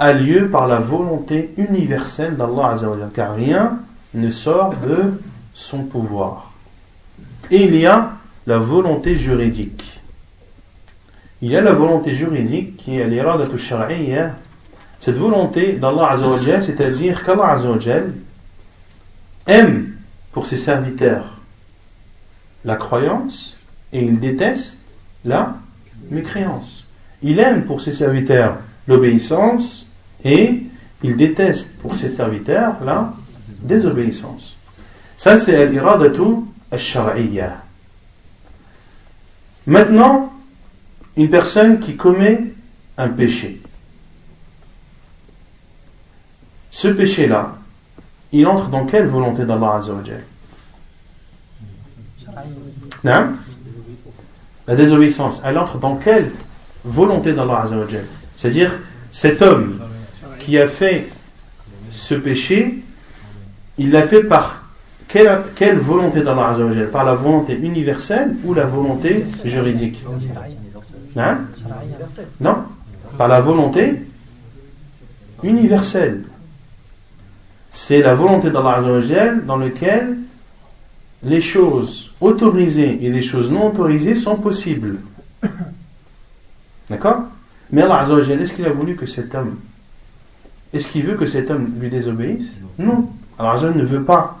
[0.00, 3.10] a lieu par la volonté universelle d'Allah Azzawajal.
[3.14, 3.78] Car rien
[4.14, 5.20] ne sort de
[5.54, 6.52] son pouvoir.
[7.52, 8.15] Et il y a
[8.46, 10.00] la volonté juridique.
[11.42, 14.36] Il y a la volonté juridique qui est l'iradat shar'iyya.
[15.00, 18.14] Cette volonté d'Allah Azzawajal, c'est-à-dire qu'Allah Azzawajal
[19.46, 19.94] aime
[20.32, 21.24] pour ses serviteurs
[22.64, 23.56] la croyance
[23.92, 24.78] et il déteste
[25.24, 25.56] la
[26.10, 26.86] mécréance.
[27.22, 29.86] Il aime pour ses serviteurs l'obéissance
[30.24, 30.62] et
[31.02, 33.12] il déteste pour ses serviteurs la
[33.62, 34.56] désobéissance.
[35.16, 37.65] Ça, c'est l'iradatu al-shar'iyya.
[39.66, 40.32] Maintenant,
[41.16, 42.52] une personne qui commet
[42.96, 43.60] un péché.
[46.70, 47.56] Ce péché-là,
[48.32, 50.24] il entre dans quelle volonté d'Allah Azzawajal
[53.02, 53.32] Non
[54.66, 56.30] La désobéissance, elle entre dans quelle
[56.84, 58.04] volonté d'Allah Azzawajal
[58.36, 58.78] C'est-à-dire,
[59.10, 59.80] cet homme
[60.38, 61.08] qui a fait
[61.90, 62.84] ce péché,
[63.78, 64.65] il l'a fait par
[65.54, 70.02] quelle, volonté d'Allah Azzawajal Par la volonté universelle ou la volonté juridique?
[71.16, 71.38] Hein?
[72.40, 72.56] Non?
[73.16, 74.02] Par la volonté
[75.42, 76.24] universelle.
[77.70, 80.16] C'est la volonté d'Allah Azzawajal dans laquelle
[81.22, 84.98] les choses autorisées et les choses non autorisées sont possibles.
[86.90, 87.24] D'accord?
[87.72, 89.56] Mais Allah est-ce qu'il a voulu que cet homme,
[90.72, 92.52] est-ce qu'il veut que cet homme lui désobéisse?
[92.78, 93.08] Non.
[93.38, 94.38] Allah ne veut pas.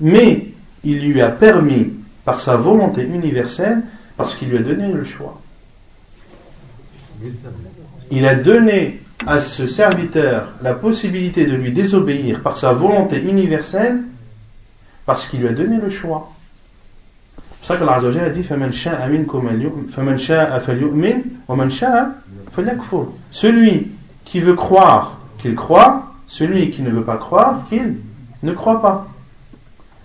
[0.00, 0.52] Mais
[0.84, 1.92] il lui a permis,
[2.24, 3.82] par sa volonté universelle,
[4.16, 5.40] parce qu'il lui a donné le choix.
[8.10, 14.00] Il a donné à ce serviteur la possibilité de lui désobéir par sa volonté universelle
[15.06, 16.30] parce qu'il lui a donné le choix.
[17.36, 18.42] C'est pour ça que a dit
[23.30, 23.92] Celui
[24.24, 27.96] qui veut croire qu'il croit, celui qui ne veut pas croire qu'il
[28.42, 29.11] ne croit pas.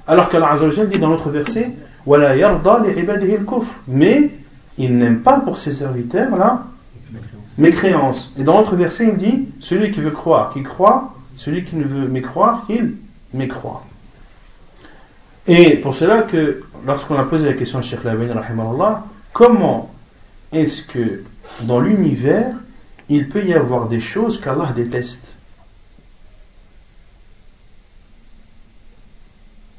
[0.07, 1.71] Alors l'Azawajal dit dans l'autre verset
[3.87, 4.29] Mais
[4.77, 6.63] il n'aime pas pour ses serviteurs là
[7.57, 8.33] mécréance.
[8.37, 11.83] Et dans l'autre verset, il dit celui qui veut croire, qu'il croit, celui qui ne
[11.83, 12.95] veut mécroire, qu'il
[13.33, 13.83] mécroit.
[15.47, 18.27] Et pour cela que, lorsqu'on a posé la question à Sheikh Labain,
[19.33, 19.91] comment
[20.51, 21.23] est-ce que
[21.61, 22.53] dans l'univers,
[23.09, 25.36] il peut y avoir des choses qu'Allah déteste?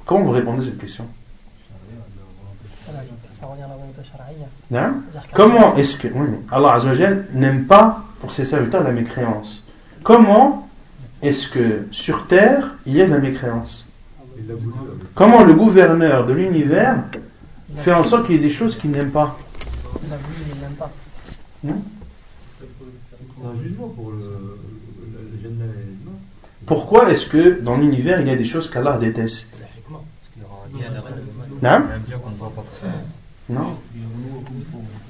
[0.09, 1.07] Comment vous répondez à cette question
[4.75, 4.95] Hein?
[5.35, 6.09] Comment est-ce que
[6.51, 9.63] Allah Azzawajal n'aime pas pour ses serviteurs la mécréance
[10.03, 10.67] Comment
[11.21, 13.87] est-ce que sur terre il y a de la mécréance
[15.15, 17.03] Comment le gouverneur de l'univers
[17.77, 19.37] fait en sorte qu'il y ait des choses qu'il n'aime pas
[20.07, 20.91] Il a voulu, il n'aime pas.
[21.63, 24.59] C'est un jugement pour le,
[25.43, 25.55] le, le
[26.65, 29.58] Pourquoi est-ce que dans l'univers il y a des choses qu'Allah déteste?
[31.63, 31.83] Non
[33.49, 33.79] Non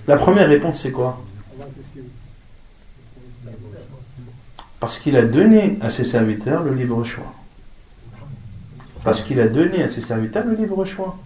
[0.07, 1.23] La première réponse c'est quoi?
[4.81, 7.35] Parce qu'il a donné à ses serviteurs le libre choix.
[9.03, 11.17] Parce qu'il a donné à ses serviteurs le libre choix.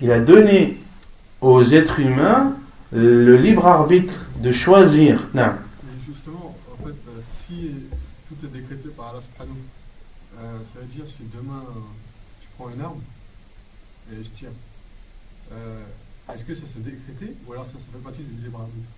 [0.00, 0.78] Il a donné
[1.40, 2.54] aux êtres humains
[2.92, 5.26] le libre arbitre de choisir.
[5.34, 5.52] Non.
[6.06, 7.70] Justement, en fait, euh, si
[8.28, 9.20] tout est décrété par Allah
[10.40, 11.80] euh, ça veut dire si demain euh,
[12.62, 12.98] prends une arme
[14.12, 14.48] et je tire,
[15.52, 15.82] euh,
[16.34, 18.88] est-ce que ça s'est décrété ou alors ça, ça fait partie du libre arbitre?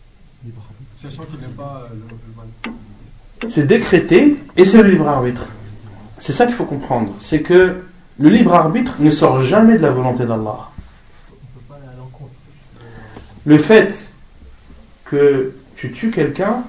[0.44, 0.90] Libre arbitre.
[0.98, 3.48] Sachant qu'il n'aime pas euh, le, le mal.
[3.48, 5.46] C'est décrété et c'est le libre arbitre.
[6.18, 7.14] C'est ça qu'il faut comprendre.
[7.18, 7.84] C'est que
[8.18, 10.68] le libre arbitre ne sort jamais de la volonté d'Allah.
[11.30, 12.32] On peut pas aller à l'encontre.
[13.44, 14.12] Le fait
[15.04, 16.62] que tu tues quelqu'un,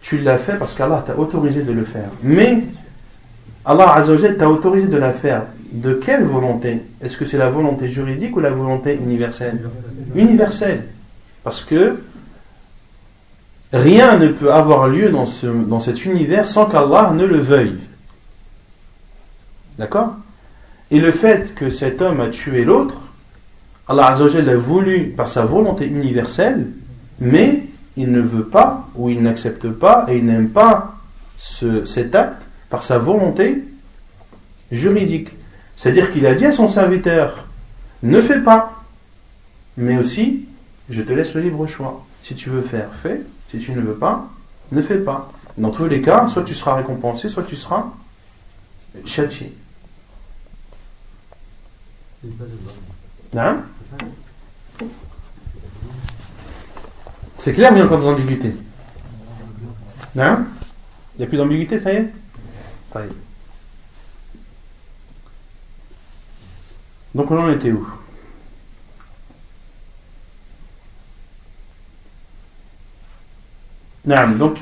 [0.00, 2.10] tu l'as fait parce qu'Allah t'a autorisé de le faire.
[2.22, 2.62] Mais
[3.66, 5.42] Allah Azzawajal t'a autorisé de la faire.
[5.72, 6.82] De quelle volonté?
[7.02, 9.68] Est-ce que c'est la volonté juridique ou la volonté universelle?
[10.14, 10.86] Universelle.
[11.42, 11.96] Parce que
[13.72, 17.76] rien ne peut avoir lieu dans, ce, dans cet univers sans qu'Allah ne le veuille.
[19.78, 20.14] D'accord?
[20.90, 22.94] Et le fait que cet homme a tué l'autre,
[23.88, 26.68] Allah Azzawajal l'a voulu par sa volonté universelle,
[27.20, 27.64] mais
[27.96, 30.94] il ne veut pas ou il n'accepte pas et il n'aime pas
[31.36, 33.62] ce- cet acte par sa volonté
[34.70, 35.30] juridique.
[35.76, 37.46] C'est-à-dire qu'il a dit à son serviteur,
[38.02, 38.82] ne fais pas,
[39.76, 40.46] mais aussi,
[40.88, 42.04] je te laisse le libre choix.
[42.22, 43.22] Si tu veux faire, fais.
[43.50, 44.28] Si tu ne veux pas,
[44.72, 45.30] ne fais pas.
[45.58, 47.92] Dans tous les cas, soit tu seras récompensé, soit tu seras
[49.04, 49.52] châtié.
[53.32, 53.56] Non
[57.36, 58.56] C'est clair, mais il y a encore des ambiguïtés.
[60.14, 60.38] Non
[61.14, 62.12] Il n'y a plus d'ambiguïté, ça y est?
[67.14, 67.88] Donc on en était où?
[74.04, 74.58] Non, donc,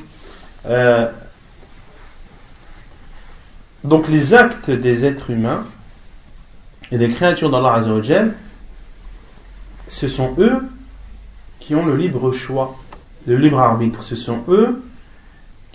[0.66, 1.11] euh,
[3.83, 5.66] donc les actes des êtres humains
[6.92, 8.35] et des créatures d'Allah Azzawajal,
[9.88, 10.62] ce sont eux
[11.59, 12.79] qui ont le libre choix,
[13.27, 14.05] le libre arbitre.
[14.05, 14.84] Ce sont eux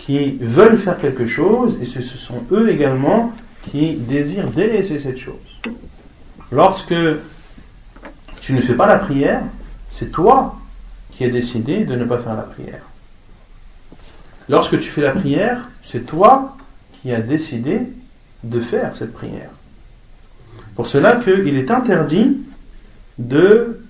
[0.04, 3.32] qui veulent faire quelque chose et ce sont eux également
[3.70, 5.60] qui désirent délaisser cette chose.
[6.50, 6.94] Lorsque
[8.40, 9.42] tu ne fais pas la prière,
[9.90, 10.56] c'est toi
[11.12, 12.82] qui as décidé de ne pas faire la prière.
[14.48, 16.56] Lorsque tu fais la prière, c'est toi
[17.00, 17.80] qui as décidé
[18.42, 19.50] de faire cette prière.
[20.74, 22.38] Pour cela qu'il est interdit
[23.18, 23.80] de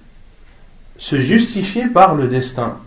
[0.99, 2.79] se justifier par le destin.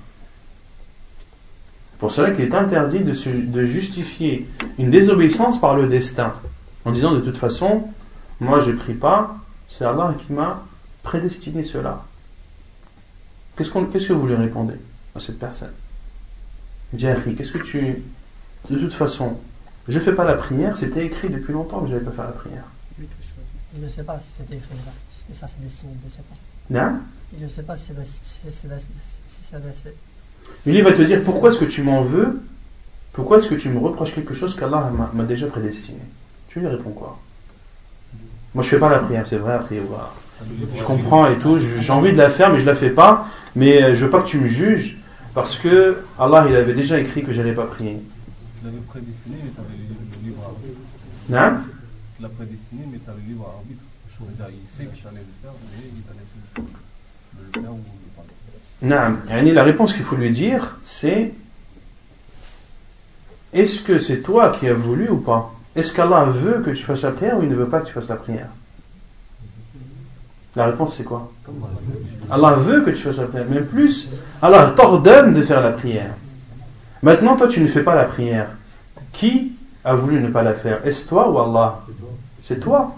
[2.04, 4.46] Pour cela qu'il est interdit de, justifier
[4.78, 6.34] une désobéissance par le destin.
[6.84, 7.88] En disant de toute façon,
[8.42, 9.38] moi je prie pas,
[9.70, 10.66] c'est Allah qui m'a
[11.02, 12.04] prédestiné cela.
[13.56, 14.74] Qu'est-ce, qu'on- qu'est-ce que vous lui répondez
[15.16, 15.72] à cette personne
[16.94, 18.04] Jerry, qu'est-ce que tu.
[18.70, 19.38] De toute façon,
[19.88, 22.32] je fais pas la prière, c'était écrit depuis longtemps que je n'allais pas faire la
[22.32, 22.66] prière.
[23.00, 24.92] Il ne sait pas si c'était écrit là.
[25.32, 26.36] Si ça c'est destiné, il ne sait pas.
[26.70, 27.00] Non
[27.38, 27.94] Il ne sait pas si
[28.52, 28.68] c'est si
[30.66, 32.42] Mais lui va te dire pourquoi est-ce que tu m'en veux?
[33.12, 36.00] Pourquoi est-ce que tu me reproches quelque chose qu'Allah m'a, déjà prédestiné?
[36.48, 37.20] Tu lui réponds quoi?
[38.56, 40.12] Moi je fais pas la prière, c'est vrai, après, voilà.
[40.76, 43.82] Je comprends et tout, j'ai envie de la faire mais je la fais pas, mais
[43.82, 44.98] euh, je veux pas que tu me juges
[45.34, 48.02] parce que Allah il avait déjà écrit que j'allais pas prier.
[48.60, 50.80] Tu l'avais prédestiné, mais tu avais le libre arbitre.
[51.30, 51.62] Non
[52.16, 53.84] Tu l'as prédestiné, mais tu avais le libre arbitre.
[54.20, 56.04] Il sait que tu allais le faire, mais il
[57.40, 57.80] le faire ou
[58.84, 61.34] la réponse qu'il faut lui dire, c'est
[63.54, 65.54] est-ce que c'est toi qui as voulu ou pas?
[65.76, 67.93] Est-ce qu'Allah veut que tu fasses la prière ou il ne veut pas que tu
[67.93, 68.50] fasses la prière?
[70.56, 71.32] La réponse c'est quoi?
[72.30, 73.48] Allah veut que tu fasses la prière.
[73.50, 74.10] Même plus,
[74.41, 76.13] Allah t'ordonne de faire la prière.
[77.02, 78.50] Maintenant, toi, tu ne fais pas la prière.
[79.12, 80.86] Qui a voulu ne pas la faire?
[80.86, 81.82] Est-ce toi ou Allah?
[82.43, 82.96] C'est toi.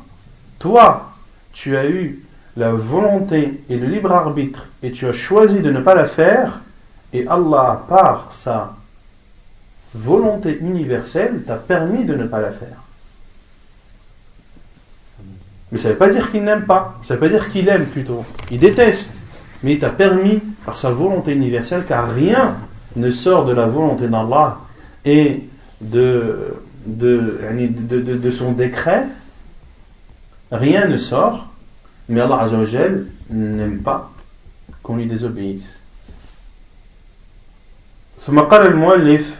[0.59, 1.11] Toi,
[1.53, 2.24] tu as eu
[2.57, 6.61] la volonté et le libre arbitre et tu as choisi de ne pas la faire
[7.13, 8.75] et Allah, par sa
[9.93, 12.83] volonté universelle, t'a permis de ne pas la faire.
[15.71, 17.69] Mais ça ne veut pas dire qu'il n'aime pas, ça ne veut pas dire qu'il
[17.69, 19.09] aime plutôt, il déteste,
[19.63, 22.57] mais il t'a permis par sa volonté universelle car rien
[22.95, 24.59] ne sort de la volonté d'Allah
[25.05, 25.43] et
[25.81, 26.53] de,
[28.31, 29.05] son décret,
[30.51, 31.49] rien ne sort
[32.09, 34.11] mais Allah Azzawajal n'aime pas
[34.83, 35.79] qu'on lui désobéisse.
[38.25, 39.39] ثم قال المؤلف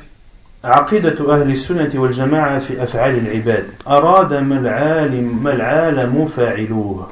[0.64, 3.66] عقيدة أهل السنة والجماعة في أفعال العباد.
[3.88, 7.10] أراد ما العالم, ما العالم فاعلوه.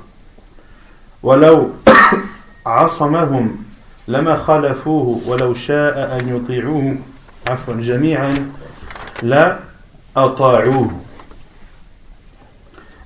[1.23, 1.69] ولو
[2.65, 3.57] عصمهم
[4.07, 6.97] لما خالفوه ولو شاء أن يطيعوه.
[7.47, 8.51] عفوا جميعا
[9.23, 9.59] لا
[10.17, 10.91] أطاعوه.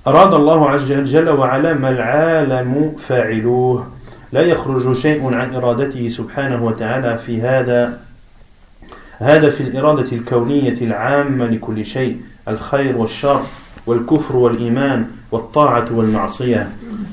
[0.08, 3.86] أراد الله عز جل وعلا ما العالم فاعلوه.
[4.32, 7.98] لا يخرج شيء عن إرادته سبحانه وتعالى في هذا
[9.18, 13.40] هذا في الإرادة الكونية العامة لكل شيء الخير والشر
[13.86, 16.68] والكفر والإيمان والطاعة والمعصية.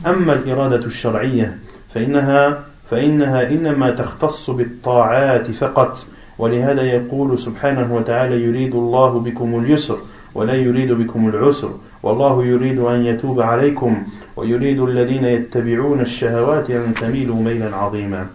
[0.07, 1.57] أما الإرادة الشرعية
[1.93, 6.05] فإنها فإنها إنما تختص بالطاعات فقط.
[6.37, 9.97] ولهذا يقول سبحانه وتعالى يريد الله بكم اليسر
[10.35, 11.71] ولا يريد بكم العسر.
[12.05, 14.03] والله يريد أن يتوب عليكم
[14.35, 18.27] ويريد الذين يتبعون الشهوات أن تميلوا ميلا عظيما.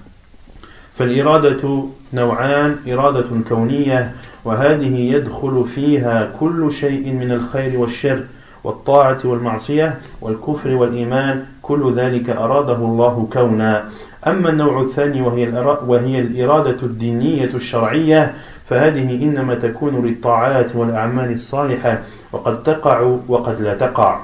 [0.95, 1.85] فالإرادة
[2.15, 4.13] نوعان إرادة كونية
[4.45, 8.25] وهذه يدخل فيها كل شيء من الخير والشر
[8.65, 13.85] والطاعة والمعصية والكفر والإيمان كل ذلك أراده الله كونا.
[14.27, 15.49] أما النوع الثاني وهي,
[15.87, 18.35] وهي الإرادة الدينية الشرعية
[18.69, 22.03] فهذه إنما تكون للطاعات والأعمال الصالحة.
[22.33, 24.21] وقد تقع وقد لا تقع.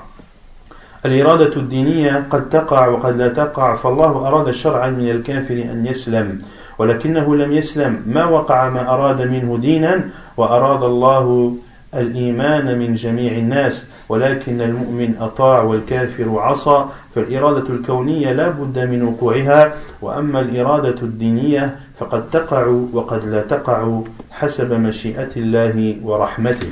[1.06, 6.42] الإرادة الدينية قد تقع وقد لا تقع فالله أراد شرعا من الكافر أن يسلم
[6.78, 8.02] ولكنه لم يسلم.
[8.06, 10.00] ما وقع ما أراد منه دينا
[10.36, 11.56] وأراد الله
[11.94, 16.84] الإيمان من جميع الناس ولكن المؤمن أطاع والكافر عصى.
[17.14, 24.00] فالإرادة الكونية لا بد من وقوعها وأما الإرادة الدينية فقد تقع وقد لا تقع
[24.30, 26.70] حسب مشيئة الله ورحمته.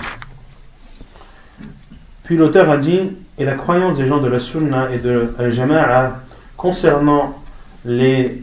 [2.24, 6.20] Puis l'auteur a dit, et la croyance des gens de la Sunna et de Al-Jama'a
[6.56, 7.38] concernant
[7.84, 8.42] les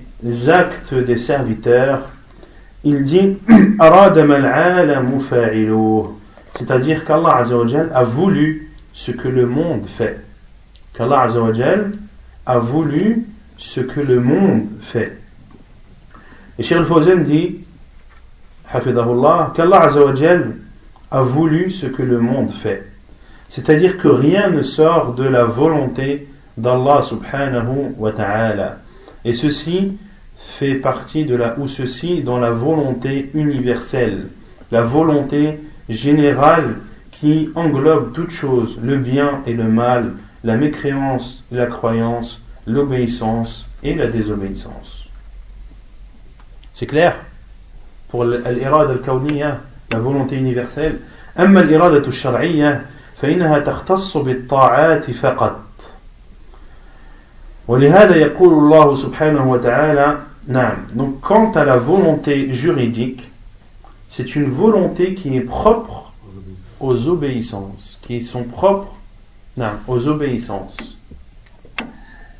[0.49, 2.09] actes des serviteurs,
[2.83, 3.37] il dit
[6.57, 7.43] c'est-à-dire qu'Allah
[7.93, 10.19] a voulu ce que le monde fait.
[10.93, 11.27] Qu'Allah
[12.45, 13.25] a voulu
[13.57, 15.17] ce que le monde fait.
[16.59, 17.61] Et Cheikh al-Fawzan dit
[18.71, 19.53] qu'Allah
[21.11, 22.90] a voulu ce que le monde fait.
[23.50, 28.78] C'est-à-dire que rien ne sort de la volonté d'Allah subhanahu wa ta'ala.
[29.24, 29.92] Et ceci
[30.36, 34.28] fait partie de la, ou ceci dans la volonté universelle,
[34.70, 35.58] la volonté
[35.88, 36.76] générale
[37.10, 40.12] qui englobe toutes choses, le bien et le mal,
[40.44, 45.08] la mécréance et la croyance, l'obéissance et la désobéissance.
[46.74, 47.16] C'est clair
[48.08, 49.60] Pour l'irada al-kawniya,
[49.90, 51.00] la volonté universelle.
[51.38, 52.84] أما الإرادة الشرعية
[53.20, 55.60] فإنها تختص بالطاعات فقط
[57.68, 60.16] ولهذا يقول الله سبحانه وتعالى
[60.48, 63.28] donc, quant à la volonté juridique,
[64.08, 66.12] c'est une volonté qui est propre
[66.78, 68.94] aux obéissances, qui sont propres
[69.88, 70.76] aux obéissances,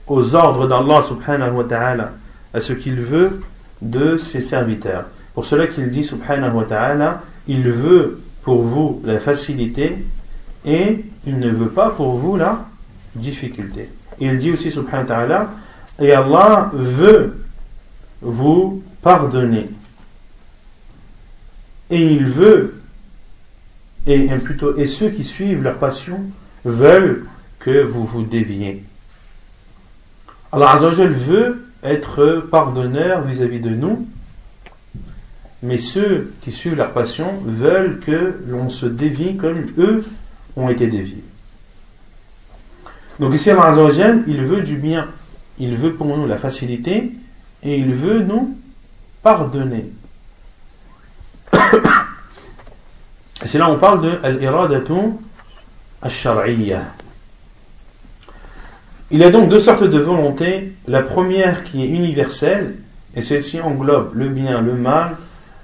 [0.07, 2.13] aux ordres d'Allah subhanahu wa ta'ala,
[2.55, 3.41] à ce qu'il veut
[3.83, 5.07] de ses serviteurs.
[5.35, 9.99] Pour cela qu'il dit subhanahu wa ta'ala, il veut pour vous la facilité
[10.66, 12.66] et il ne veut pas pour vous la
[13.16, 13.90] difficulté.
[14.20, 15.50] Il dit aussi subhanahu wa ta'ala,
[16.00, 17.44] et Allah veut
[18.22, 19.70] vous pardonner.
[21.90, 22.82] Et il veut,
[24.08, 26.22] et, plutôt, et ceux qui suivent leur passion
[26.64, 27.26] veulent
[27.60, 28.84] que vous vous déviez.
[30.52, 34.08] Allah veut être pardonneur vis-à-vis de nous,
[35.64, 40.04] mais ceux qui suivent leur passion veulent que l'on se dévie comme eux
[40.56, 41.24] ont été déviés.
[43.20, 43.72] Donc ici, Allah
[44.28, 45.08] il veut du bien,
[45.60, 47.12] il veut pour nous la facilité,
[47.64, 48.58] et il veut nous
[49.22, 49.92] pardonner.
[53.44, 54.94] C'est là on parle de al-iradatu
[56.02, 56.84] al-shar'iyya.
[59.14, 60.74] Il a donc deux sortes de volonté.
[60.88, 62.76] La première qui est universelle,
[63.16, 65.18] et celle-ci englobe le bien, le mal,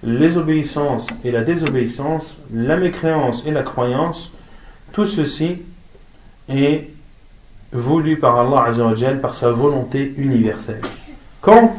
[0.03, 4.33] les obéissances et la désobéissance, la mécréance et la croyance.
[4.91, 5.57] Tout ceci
[6.49, 6.89] est
[7.71, 8.71] voulu par Allah
[9.21, 10.81] par sa volonté universelle.
[11.41, 11.75] Quant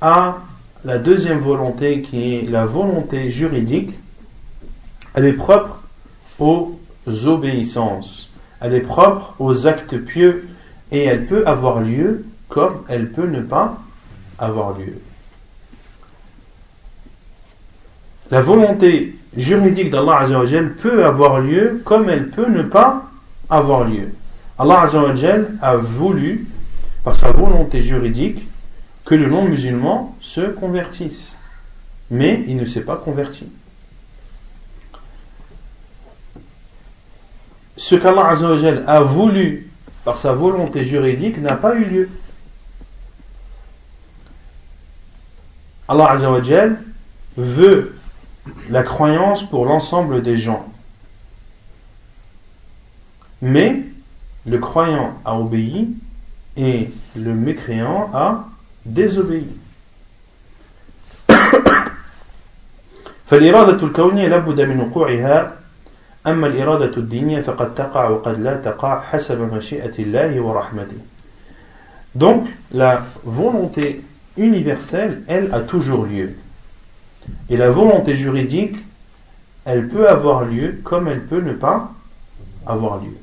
[0.00, 0.38] à
[0.84, 3.90] la deuxième volonté qui est la volonté juridique,
[5.14, 5.82] elle est propre
[6.38, 6.78] aux
[7.24, 10.48] obéissances, elle est propre aux actes pieux
[10.92, 13.78] et elle peut avoir lieu comme elle peut ne pas
[14.38, 15.00] avoir lieu.
[18.30, 20.26] La volonté juridique d'Allah
[20.80, 23.10] peut avoir lieu comme elle peut ne pas
[23.48, 24.12] avoir lieu.
[24.58, 24.86] Allah
[25.62, 26.46] a voulu,
[27.04, 28.46] par sa volonté juridique,
[29.04, 31.34] que le non-musulman se convertisse.
[32.10, 33.46] Mais il ne s'est pas converti.
[37.76, 38.34] Ce qu'Allah
[38.86, 39.70] a voulu
[40.04, 42.10] par sa volonté juridique n'a pas eu lieu.
[45.86, 46.18] Allah
[47.36, 47.94] veut
[48.69, 50.65] la croyance pour l'ensemble des gens.
[53.41, 53.83] Mais
[54.45, 55.89] le croyant a obéi
[56.57, 58.47] et le mécréant a
[58.85, 59.47] désobéi.
[63.25, 65.53] فالإرادة الكونية لابد من وقوعها
[66.27, 70.97] أما الإرادة الدينية فقد تقع وقد لا تقع حسب مشيئة الله ورحمته
[72.15, 74.03] Donc, la volonté
[74.37, 76.35] universelle, elle, a toujours lieu.
[77.50, 78.76] Et la volonté juridique,
[79.64, 81.92] elle peut avoir lieu comme elle peut ne pas
[82.66, 83.16] avoir lieu.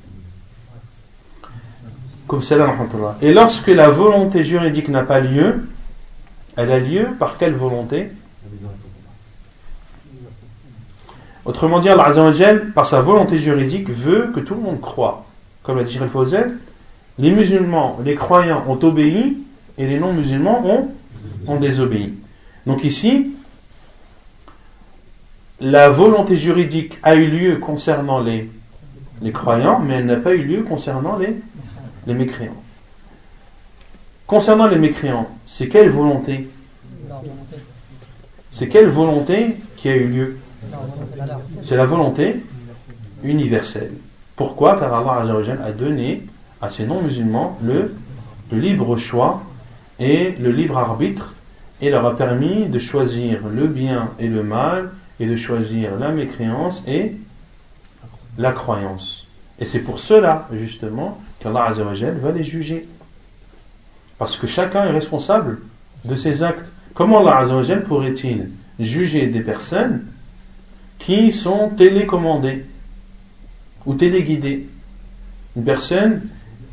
[2.28, 2.42] Comme
[3.22, 5.68] Et lorsque la volonté juridique n'a pas lieu,
[6.56, 8.10] elle a lieu par quelle volonté?
[11.46, 12.12] Autrement dit, Allah
[12.74, 15.26] par sa volonté juridique, veut que tout le monde croit.
[15.62, 16.58] Comme l'a dit Shirel
[17.18, 19.38] les musulmans, les croyants ont obéi
[19.78, 20.92] et les non-musulmans ont,
[21.48, 22.14] ont désobéi.
[22.66, 23.35] Donc ici,
[25.66, 28.52] la volonté juridique a eu lieu concernant les,
[29.34, 32.62] croyants, mais elle n'a pas eu lieu concernant les, mécréants.
[34.28, 36.48] Concernant les mécréants, c'est quelle volonté?
[38.52, 40.38] C'est quelle volonté qui a eu lieu?
[41.64, 42.44] C'est la volonté
[43.24, 43.92] universel.
[44.36, 44.78] Pourquoi?
[44.78, 45.28] Car Allah
[45.66, 46.28] a donné
[46.62, 47.96] à ces non-musulmans le,
[48.52, 49.42] le libre choix
[50.00, 51.34] et le libre arbitre
[51.82, 56.12] et leur a permis de choisir le bien et le mal et de choisir la
[56.12, 57.14] mécréance et
[58.38, 59.28] la croyance.
[59.60, 62.88] Et c'est pour cela, justement, qu'Allah va les juger.
[64.18, 65.60] Parce que chacun est responsable
[66.04, 66.66] de ses actes.
[66.94, 67.46] Comment Allah
[67.88, 68.50] pourrait-il
[68.80, 70.06] juger des personnes
[71.00, 72.66] qui sont télécommandées
[73.86, 74.68] ou téléguidées?
[75.56, 76.22] Une personne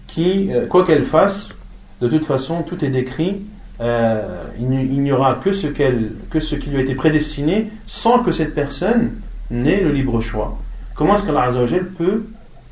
[0.08, 1.50] qui, euh, quoi qu'elle fasse,
[2.00, 3.42] de toute façon, tout est décrit.
[3.82, 8.32] Euh, il n'y aura que ce, que ce qui lui a été prédestiné sans que
[8.32, 9.10] cette personne
[9.50, 10.56] n'ait le libre choix.
[10.94, 11.50] Comment est-ce qu'Allah
[11.98, 12.24] peut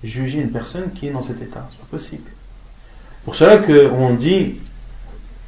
[0.04, 1.66] juger une personne qui est dans cet état?
[1.70, 2.30] C'est pas possible.
[3.24, 4.54] Pour cela qu'on dit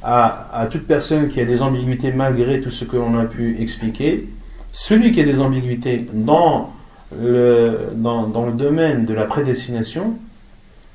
[0.03, 3.59] à, à toute personne qui a des ambiguïtés malgré tout ce que l'on a pu
[3.61, 4.27] expliquer,
[4.71, 6.73] celui qui a des ambiguïtés dans
[7.19, 10.15] le, dans, dans le domaine de la prédestination,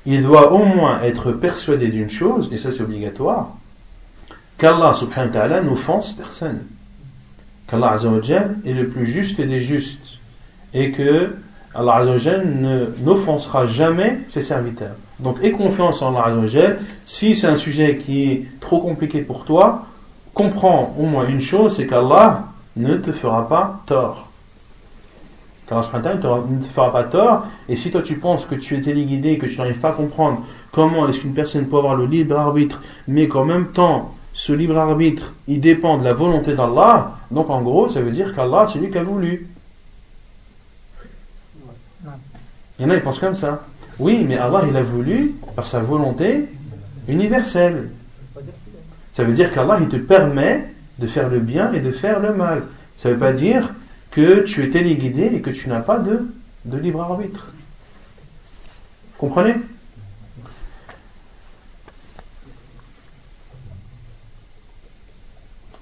[0.05, 3.57] il doit au moins être persuadé d'une chose, et ça c'est obligatoire,
[4.59, 6.59] qu'Allah subhanahu wa ta'ala n'offense personne.
[7.67, 7.97] Qu'Allah
[8.65, 10.19] est le plus juste des justes.
[10.73, 11.35] Et que
[11.73, 12.03] Allah
[13.03, 14.95] n'offensera jamais ses serviteurs.
[15.19, 16.47] Donc aie confiance en Allah.
[17.05, 19.85] Si c'est un sujet qui est trop compliqué pour toi,
[20.33, 22.45] comprends au moins une chose, c'est qu'Allah
[22.75, 24.29] ne te fera pas tort.
[25.67, 27.45] Qu'Allah ne te fera pas tort.
[27.67, 30.43] Et si toi tu penses que tu es téléguidé, que tu n'arrives pas à comprendre
[30.71, 34.77] comment est-ce qu'une personne peut avoir le libre arbitre, mais qu'en même temps, ce libre
[34.77, 38.79] arbitre, il dépend de la volonté d'Allah, donc en gros, ça veut dire qu'Allah, c'est
[38.79, 39.47] lui qui a voulu.
[42.77, 43.61] Il y en a, ils pensent comme ça.
[43.97, 46.47] Oui, mais Allah, il a voulu par sa volonté
[47.07, 47.89] universelle.
[49.13, 52.33] Ça veut dire qu'Allah, il te permet de faire le bien et de faire le
[52.33, 52.63] mal.
[52.97, 53.73] Ça ne veut pas dire
[54.11, 56.31] que tu es téléguidé et que tu n'as pas de,
[56.65, 57.47] de libre arbitre.
[59.17, 59.55] Comprenez?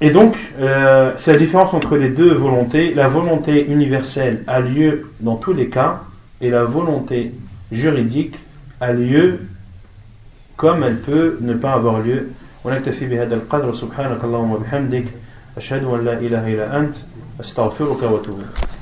[0.00, 2.92] Et donc, euh, c'est la différence entre les deux volontés.
[2.94, 6.02] La volonté universelle a lieu dans tous les cas,
[6.40, 7.32] et la volonté
[7.70, 8.34] juridique
[8.80, 9.40] a lieu
[10.56, 12.32] comme elle peut ne pas avoir lieu.
[12.64, 15.04] ونكتفي بهذا القدر سبحانك اللهم وبحمدك
[15.56, 16.94] أشهد أن لا إله إلا أنت
[17.40, 18.75] أستغفرك وأتوب إليك